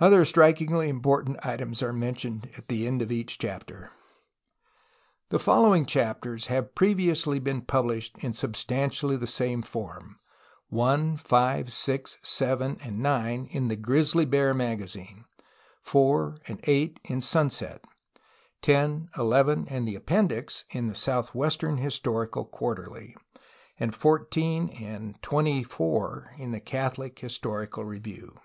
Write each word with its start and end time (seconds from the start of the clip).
Other 0.00 0.24
strikingly 0.24 0.88
important 0.88 1.46
items 1.46 1.80
are 1.80 1.92
men 1.92 2.16
tioned 2.16 2.58
at 2.58 2.66
the 2.66 2.88
end 2.88 3.02
of 3.02 3.12
each 3.12 3.38
chapter. 3.38 3.92
The 5.28 5.38
following 5.38 5.86
chapters 5.86 6.48
have 6.48 6.74
previously 6.74 7.38
been 7.38 7.60
published 7.62 8.16
in 8.18 8.32
substantially 8.32 9.16
the 9.16 9.28
same 9.28 9.62
form: 9.62 10.18
I, 10.76 10.96
V, 10.98 11.22
VI, 11.30 11.62
VII, 11.62 11.62
IX, 11.92 13.54
in 13.54 13.68
the 13.68 13.78
Grizzly 13.80 14.28
hear 14.28 14.52
magazine; 14.54 15.24
IV, 15.86 16.40
VIII, 16.48 16.96
in 17.04 17.20
Sunset; 17.20 17.84
X, 18.66 18.90
XI, 18.92 19.08
and 19.14 19.86
the 19.88 19.94
Appendix, 19.94 20.64
in 20.70 20.88
the 20.88 20.96
Southwestern 20.96 21.76
historical 21.76 22.44
quarterly; 22.44 23.14
and 23.78 23.92
XIV, 23.92 24.02
PREFACE 24.02 24.34
vii 25.60 25.64
XXIX, 25.64 26.38
in 26.40 26.50
the 26.50 26.58
Catholic 26.58 27.20
historical 27.20 27.84
review. 27.84 28.36